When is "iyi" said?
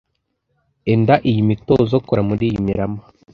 1.29-1.41, 2.49-2.57